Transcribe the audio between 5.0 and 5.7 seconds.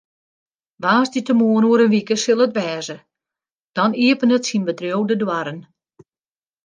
de doarren.